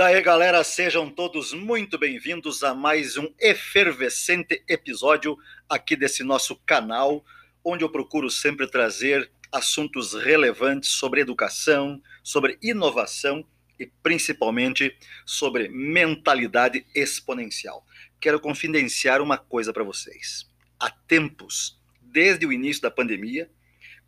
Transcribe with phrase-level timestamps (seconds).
[0.00, 5.36] Daí, galera, sejam todos muito bem-vindos a mais um efervescente episódio
[5.68, 7.22] aqui desse nosso canal,
[7.62, 13.44] onde eu procuro sempre trazer assuntos relevantes sobre educação, sobre inovação
[13.78, 17.84] e principalmente sobre mentalidade exponencial.
[18.18, 20.50] Quero confidenciar uma coisa para vocês.
[20.78, 23.50] Há tempos, desde o início da pandemia,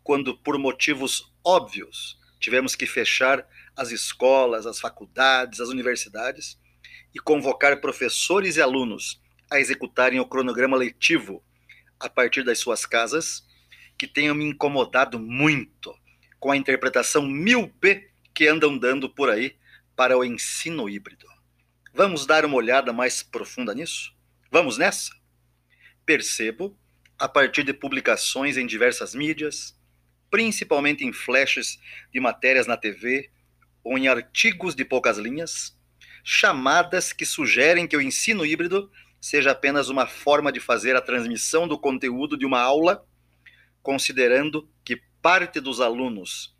[0.03, 6.59] quando por motivos óbvios tivemos que fechar as escolas, as faculdades, as universidades
[7.13, 11.43] e convocar professores e alunos a executarem o cronograma letivo
[11.99, 13.45] a partir das suas casas,
[13.97, 15.95] que tenham me incomodado muito
[16.39, 19.55] com a interpretação míope que andam dando por aí
[19.95, 21.27] para o ensino híbrido.
[21.93, 24.13] Vamos dar uma olhada mais profunda nisso?
[24.51, 25.13] Vamos nessa?
[26.05, 26.77] Percebo,
[27.17, 29.79] a partir de publicações em diversas mídias,
[30.29, 31.79] principalmente em flashes
[32.11, 33.29] de matérias na TV
[33.83, 35.77] ou em artigos de poucas linhas,
[36.23, 38.89] chamadas que sugerem que o ensino híbrido
[39.19, 43.05] seja apenas uma forma de fazer a transmissão do conteúdo de uma aula,
[43.81, 46.55] considerando que parte dos alunos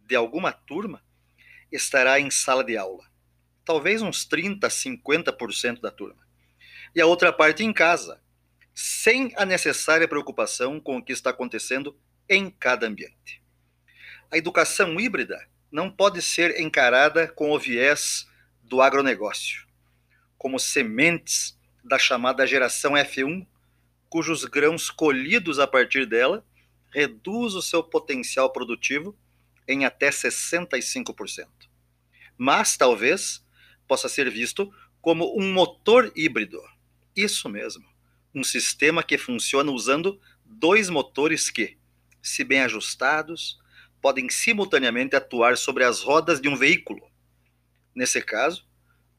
[0.00, 1.02] de alguma turma
[1.70, 3.04] estará em sala de aula.
[3.64, 6.26] Talvez uns 30, 50% da turma.
[6.94, 8.22] E a outra parte em casa,
[8.74, 13.42] sem a necessária preocupação com o que está acontecendo em cada ambiente.
[14.30, 18.26] A educação híbrida não pode ser encarada com o viés
[18.62, 19.66] do agronegócio,
[20.38, 23.46] como sementes da chamada geração F1,
[24.08, 26.42] cujos grãos colhidos a partir dela
[26.94, 29.14] reduz o seu potencial produtivo
[29.68, 31.46] em até 65%.
[32.38, 33.44] Mas talvez
[33.86, 36.58] possa ser visto como um motor híbrido.
[37.14, 37.84] Isso mesmo,
[38.34, 41.76] um sistema que funciona usando dois motores que,
[42.22, 43.58] se bem ajustados,
[44.06, 47.10] podem simultaneamente atuar sobre as rodas de um veículo.
[47.92, 48.64] Nesse caso,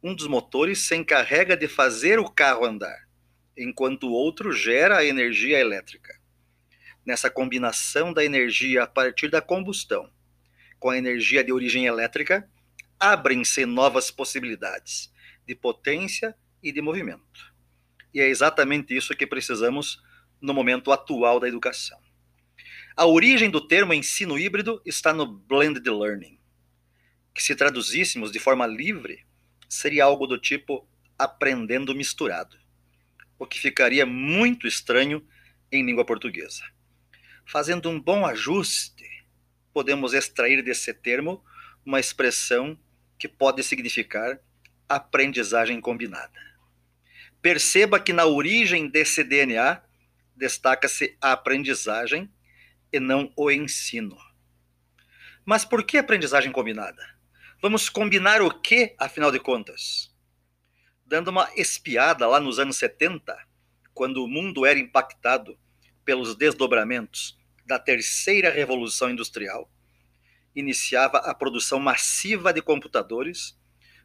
[0.01, 3.05] um dos motores se encarrega de fazer o carro andar,
[3.57, 6.17] enquanto o outro gera a energia elétrica.
[7.05, 10.09] Nessa combinação da energia a partir da combustão
[10.79, 12.49] com a energia de origem elétrica,
[12.97, 15.11] abrem-se novas possibilidades
[15.45, 16.33] de potência
[16.63, 17.53] e de movimento.
[18.13, 20.01] E é exatamente isso que precisamos
[20.39, 22.06] no momento atual da educação.
[22.99, 26.39] A origem do termo ensino híbrido está no blended learning,
[27.31, 29.23] que se traduzíssemos de forma livre,
[29.69, 32.57] seria algo do tipo aprendendo misturado,
[33.37, 35.23] o que ficaria muito estranho
[35.71, 36.63] em língua portuguesa.
[37.45, 39.05] Fazendo um bom ajuste,
[39.71, 41.45] podemos extrair desse termo
[41.85, 42.75] uma expressão
[43.19, 44.39] que pode significar
[44.89, 46.39] aprendizagem combinada.
[47.43, 49.83] Perceba que na origem desse DNA
[50.35, 52.27] destaca-se a aprendizagem
[52.91, 54.17] e não o ensino.
[55.45, 57.01] Mas por que aprendizagem combinada?
[57.61, 60.13] Vamos combinar o que, afinal de contas?
[61.05, 63.35] Dando uma espiada lá nos anos 70,
[63.93, 65.57] quando o mundo era impactado
[66.05, 69.71] pelos desdobramentos da terceira revolução industrial,
[70.55, 73.57] iniciava a produção massiva de computadores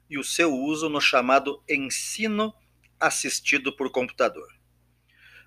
[0.09, 2.55] e o seu uso no chamado ensino
[3.01, 4.49] assistido por computador.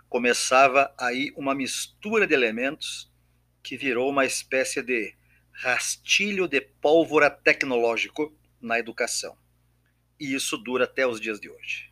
[0.10, 3.12] Começava aí uma mistura de elementos
[3.66, 5.16] que virou uma espécie de
[5.52, 8.32] rastilho de pólvora tecnológico
[8.62, 9.36] na educação.
[10.20, 11.92] E isso dura até os dias de hoje.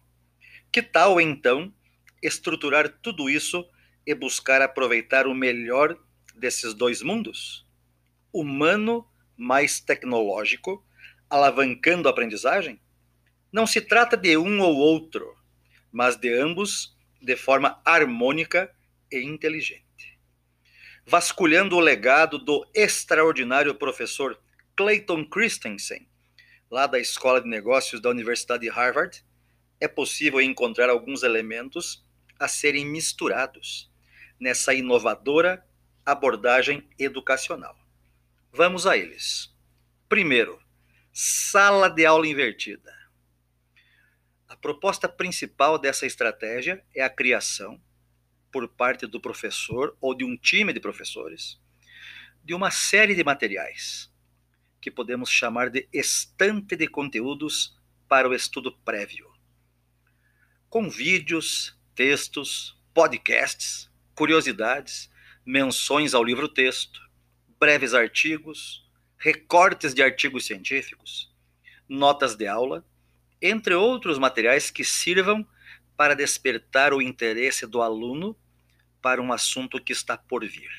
[0.72, 1.74] Que tal, então,
[2.22, 3.68] estruturar tudo isso
[4.06, 5.98] e buscar aproveitar o melhor
[6.36, 7.66] desses dois mundos?
[8.32, 10.86] Humano mais tecnológico,
[11.28, 12.80] alavancando a aprendizagem?
[13.52, 15.36] Não se trata de um ou outro,
[15.92, 18.72] mas de ambos de forma harmônica
[19.12, 19.93] e inteligente
[21.06, 24.40] vasculhando o legado do extraordinário professor
[24.76, 26.08] Clayton Christensen,
[26.70, 29.24] lá da Escola de Negócios da Universidade de Harvard,
[29.80, 32.06] é possível encontrar alguns elementos
[32.40, 33.92] a serem misturados
[34.40, 35.66] nessa inovadora
[36.06, 37.78] abordagem educacional.
[38.52, 39.54] Vamos a eles.
[40.10, 40.62] Primeiro,
[41.12, 42.94] sala de aula invertida.
[44.48, 47.82] A proposta principal dessa estratégia é a criação
[48.54, 51.62] por parte do professor ou de um time de professores
[52.44, 54.12] de uma série de materiais
[54.82, 59.32] que podemos chamar de estante de conteúdos para o estudo prévio.
[60.70, 65.10] Com vídeos, textos, podcasts, curiosidades,
[65.46, 67.00] menções ao livro-texto,
[67.58, 68.86] breves artigos,
[69.18, 71.34] recortes de artigos científicos,
[71.88, 72.86] notas de aula,
[73.42, 75.48] entre outros materiais que sirvam
[75.96, 78.36] para despertar o interesse do aluno
[79.04, 80.72] para um assunto que está por vir.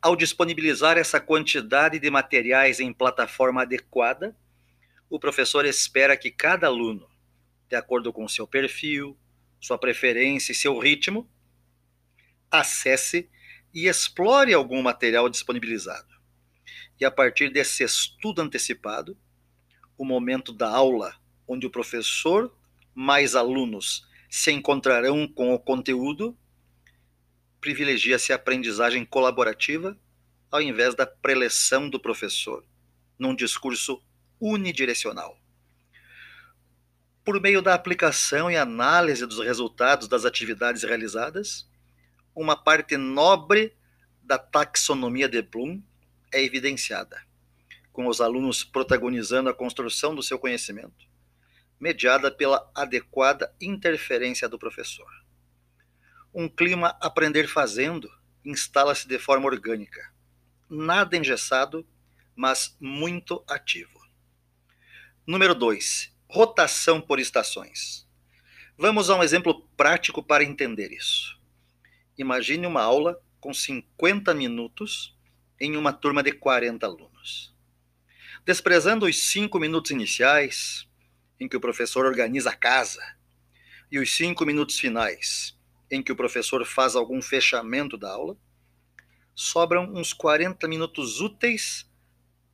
[0.00, 4.36] Ao disponibilizar essa quantidade de materiais em plataforma adequada,
[5.08, 7.08] o professor espera que cada aluno,
[7.66, 9.18] de acordo com seu perfil,
[9.58, 11.26] sua preferência e seu ritmo,
[12.50, 13.28] acesse
[13.72, 16.14] e explore algum material disponibilizado.
[17.00, 19.16] E a partir desse estudo antecipado,
[19.96, 21.16] o momento da aula,
[21.46, 22.54] onde o professor
[22.94, 26.36] mais alunos se encontrarão com o conteúdo,
[27.60, 29.98] privilegia-se a aprendizagem colaborativa
[30.50, 32.64] ao invés da preleção do professor,
[33.18, 34.02] num discurso
[34.40, 35.38] unidirecional.
[37.24, 41.68] Por meio da aplicação e análise dos resultados das atividades realizadas,
[42.34, 43.76] uma parte nobre
[44.22, 45.82] da taxonomia de Bloom
[46.32, 47.22] é evidenciada,
[47.92, 51.06] com os alunos protagonizando a construção do seu conhecimento,
[51.78, 55.08] mediada pela adequada interferência do professor.
[56.40, 58.08] Um clima aprender fazendo
[58.44, 60.14] instala-se de forma orgânica,
[60.70, 61.84] nada engessado,
[62.36, 63.98] mas muito ativo.
[65.26, 66.14] Número 2.
[66.28, 68.06] Rotação por estações.
[68.76, 71.36] Vamos a um exemplo prático para entender isso.
[72.16, 75.18] Imagine uma aula com 50 minutos
[75.58, 77.52] em uma turma de 40 alunos.
[78.46, 80.88] Desprezando os cinco minutos iniciais,
[81.40, 83.02] em que o professor organiza a casa,
[83.90, 85.57] e os cinco minutos finais,
[85.90, 88.36] em que o professor faz algum fechamento da aula,
[89.34, 91.88] sobram uns 40 minutos úteis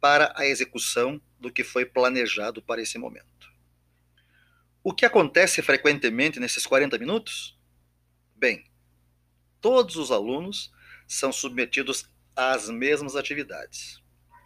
[0.01, 3.51] para a execução do que foi planejado para esse momento.
[4.83, 7.59] O que acontece frequentemente nesses 40 minutos?
[8.37, 8.71] Bem,
[9.61, 10.71] todos os alunos
[11.09, 13.99] são submetidos às mesmas atividades: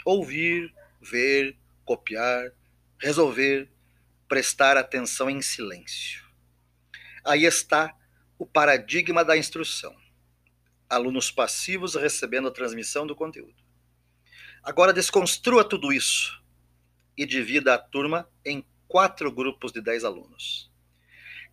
[0.05, 2.53] ouvir, ver, copiar,
[3.01, 3.69] resolver,
[4.29, 6.25] prestar atenção em silêncio.
[7.25, 7.98] Aí está
[8.39, 9.95] o paradigma da instrução.
[10.89, 13.63] Alunos passivos recebendo a transmissão do conteúdo.
[14.63, 16.43] Agora desconstrua tudo isso
[17.17, 20.71] e divida a turma em quatro grupos de dez alunos.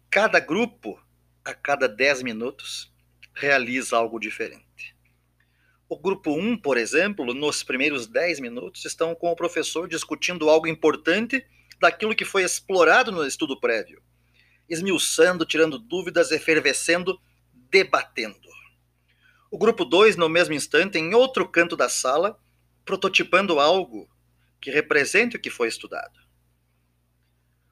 [0.09, 1.01] Cada grupo,
[1.43, 2.93] a cada dez minutos,
[3.33, 4.95] realiza algo diferente.
[5.87, 10.49] O grupo 1, um, por exemplo, nos primeiros 10 minutos, estão com o professor discutindo
[10.49, 11.45] algo importante
[11.79, 14.01] daquilo que foi explorado no estudo prévio,
[14.69, 17.19] esmiuçando, tirando dúvidas, efervescendo,
[17.69, 18.50] debatendo.
[19.51, 22.39] O grupo 2, no mesmo instante, em outro canto da sala,
[22.83, 24.09] prototipando algo
[24.59, 26.19] que represente o que foi estudado.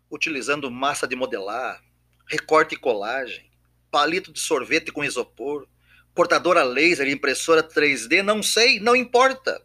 [0.09, 1.83] Utilizando massa de modelar,
[2.27, 3.51] recorte e colagem,
[3.89, 5.67] palito de sorvete com isopor,
[6.13, 9.61] cortadora laser, impressora 3D, não sei, não importa.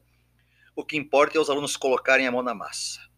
[0.74, 3.08] O que importa é os alunos colocarem a mão na massa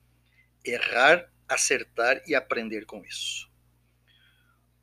[0.64, 3.49] errar, acertar e aprender com isso.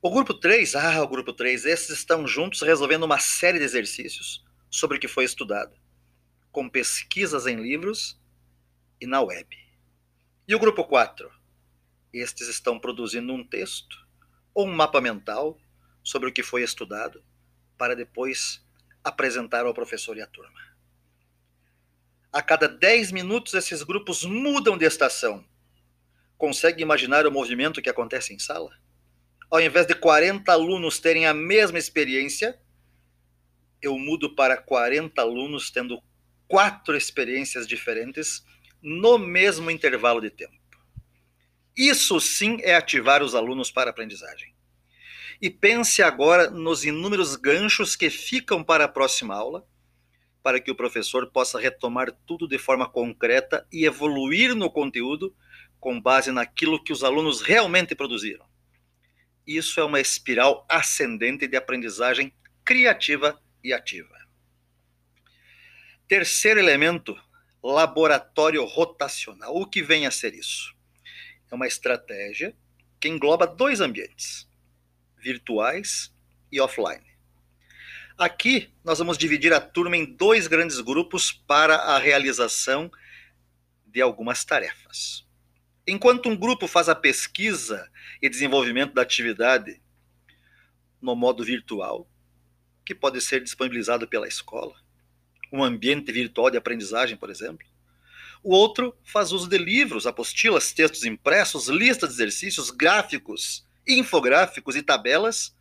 [0.07, 4.41] O grupo 3, ah, o grupo 3, esses estão juntos resolvendo uma série de exercícios
[4.71, 5.75] sobre o que foi estudado,
[6.49, 8.17] com pesquisas em livros
[9.01, 9.49] e na web.
[10.47, 11.29] E o grupo 4?
[12.13, 14.07] Estes estão produzindo um texto
[14.53, 15.59] ou um mapa mental
[16.01, 17.21] sobre o que foi estudado
[17.77, 18.65] para depois
[19.03, 20.61] apresentar ao professor e à turma.
[22.31, 25.45] A cada 10 minutos, esses grupos mudam de estação
[26.37, 28.71] Consegue imaginar o movimento que acontece em sala?
[29.49, 32.59] Ao invés de 40 alunos terem a mesma experiência,
[33.81, 36.01] eu mudo para 40 alunos tendo
[36.47, 38.43] quatro experiências diferentes
[38.81, 40.53] no mesmo intervalo de tempo.
[41.75, 44.53] Isso sim é ativar os alunos para a aprendizagem.
[45.41, 49.65] E pense agora nos inúmeros ganchos que ficam para a próxima aula,
[50.43, 55.33] para que o professor possa retomar tudo de forma concreta e evoluir no conteúdo
[55.79, 58.45] com base naquilo que os alunos realmente produziram.
[59.47, 62.33] Isso é uma espiral ascendente de aprendizagem
[62.65, 64.17] criativa e ativa.
[66.05, 67.17] Terceiro elemento,
[67.63, 69.55] laboratório rotacional.
[69.55, 70.75] O que vem a ser isso?
[71.49, 72.55] É uma estratégia
[72.99, 74.47] que engloba dois ambientes,
[75.17, 76.13] virtuais
[76.51, 77.05] e offline.
[78.17, 82.91] Aqui nós vamos dividir a turma em dois grandes grupos para a realização
[83.85, 85.26] de algumas tarefas.
[85.89, 87.89] Enquanto um grupo faz a pesquisa
[88.21, 89.81] e desenvolvimento da atividade
[91.01, 92.05] no modo virtual,
[92.85, 94.75] que pode ser disponibilizado pela escola,
[95.49, 97.65] um ambiente virtual de aprendizagem, por exemplo.
[98.43, 104.83] O outro faz uso de livros, apostilas, textos impressos, listas de exercícios, gráficos, infográficos e
[104.83, 105.55] tabelas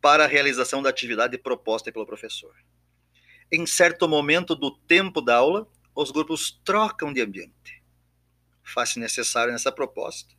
[0.00, 2.54] para a realização da atividade proposta pelo professor.
[3.50, 7.81] Em certo momento do tempo da aula, os grupos trocam de ambiente
[8.62, 10.34] faz-se necessário nessa proposta.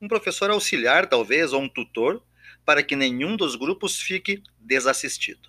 [0.00, 2.22] Um professor auxiliar, talvez, ou um tutor,
[2.64, 5.48] para que nenhum dos grupos fique desassistido.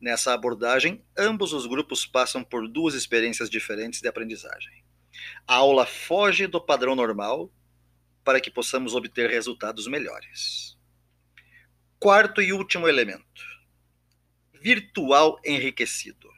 [0.00, 4.82] Nessa abordagem, ambos os grupos passam por duas experiências diferentes de aprendizagem.
[5.46, 7.52] A aula foge do padrão normal
[8.24, 10.76] para que possamos obter resultados melhores.
[11.98, 13.44] Quarto e último elemento:
[14.52, 16.28] virtual enriquecido.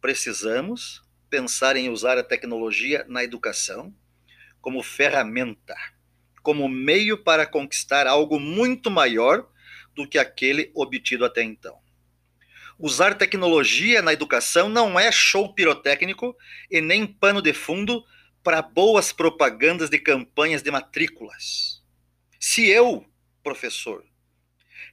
[0.00, 3.94] Precisamos pensar em usar a tecnologia na educação
[4.60, 5.76] como ferramenta,
[6.42, 9.48] como meio para conquistar algo muito maior
[9.94, 11.78] do que aquele obtido até então.
[12.78, 16.36] Usar tecnologia na educação não é show pirotécnico
[16.70, 18.04] e nem pano de fundo
[18.42, 21.82] para boas propagandas de campanhas de matrículas.
[22.38, 23.04] Se eu,
[23.42, 24.04] professor,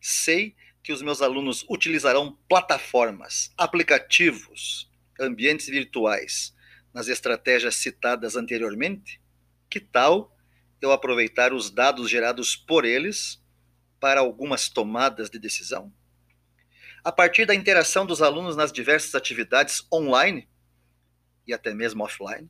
[0.02, 4.90] sei que os meus alunos utilizarão plataformas, aplicativos,
[5.20, 6.54] ambientes virtuais
[6.94, 9.22] nas estratégias citadas anteriormente,
[9.70, 10.36] que tal
[10.82, 13.42] eu aproveitar os dados gerados por eles
[14.00, 15.92] para algumas tomadas de decisão?
[17.06, 20.50] a partir da interação dos alunos nas diversas atividades online
[21.46, 22.50] e até mesmo offline,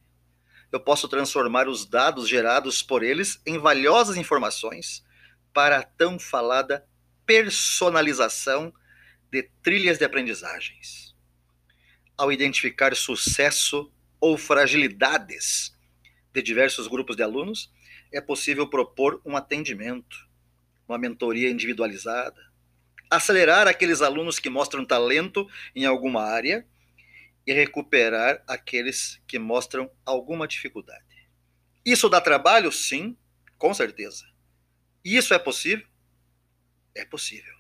[0.72, 5.03] eu posso transformar os dados gerados por eles em valiosas informações
[5.53, 6.88] para a tão falada
[7.25, 8.74] personalização
[9.29, 11.13] de trilhas de aprendizagens.
[12.17, 15.75] Ao identificar sucesso ou fragilidades
[16.34, 17.72] de diversos grupos de alunos,
[18.12, 20.27] é possível propor um atendimento,
[20.88, 22.41] uma mentoria individualizada,
[23.10, 26.65] acelerar aqueles alunos que mostram talento em alguma área
[27.45, 31.03] e recuperar aqueles que mostram alguma dificuldade.
[31.86, 32.72] Isso dá trabalho?
[32.72, 33.15] Sim,
[33.57, 34.25] com certeza.
[35.03, 35.86] Isso é possível?
[36.95, 37.54] É possível.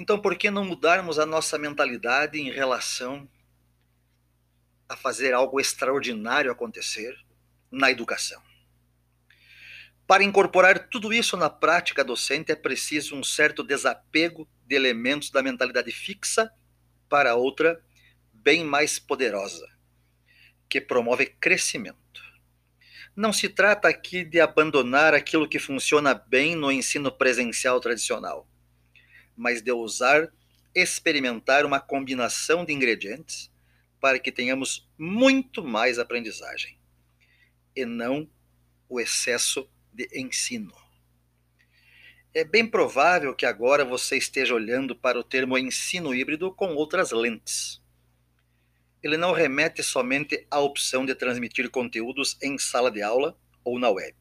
[0.00, 3.28] Então, por que não mudarmos a nossa mentalidade em relação
[4.88, 7.14] a fazer algo extraordinário acontecer
[7.70, 8.42] na educação?
[10.06, 15.42] Para incorporar tudo isso na prática docente é preciso um certo desapego de elementos da
[15.42, 16.50] mentalidade fixa
[17.06, 17.78] para outra
[18.32, 19.68] bem mais poderosa,
[20.66, 22.22] que promove crescimento.
[23.14, 28.48] Não se trata aqui de abandonar aquilo que funciona bem no ensino presencial tradicional,
[29.40, 30.30] mas de ousar
[30.74, 33.50] experimentar uma combinação de ingredientes
[33.98, 36.78] para que tenhamos muito mais aprendizagem
[37.74, 38.28] e não
[38.86, 40.74] o excesso de ensino.
[42.34, 47.10] É bem provável que agora você esteja olhando para o termo ensino híbrido com outras
[47.10, 47.82] lentes.
[49.02, 53.88] Ele não remete somente à opção de transmitir conteúdos em sala de aula ou na
[53.88, 54.16] web.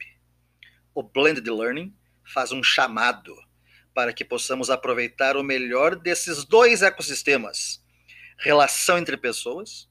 [0.96, 3.36] O Blended Learning faz um chamado
[4.00, 7.84] para que possamos aproveitar o melhor desses dois ecossistemas:
[8.38, 9.90] relação entre pessoas,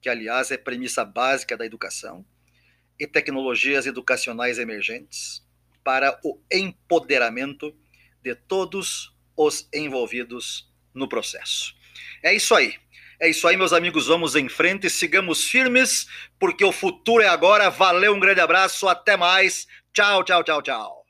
[0.00, 2.24] que aliás é premissa básica da educação,
[2.98, 5.46] e tecnologias educacionais emergentes
[5.84, 7.76] para o empoderamento
[8.22, 11.74] de todos os envolvidos no processo.
[12.22, 12.74] É isso aí.
[13.20, 14.06] É isso aí, meus amigos.
[14.06, 16.06] Vamos em frente, sigamos firmes,
[16.40, 17.68] porque o futuro é agora.
[17.68, 19.68] Valeu, um grande abraço, até mais.
[19.92, 21.02] Tchau, tchau, tchau, tchau.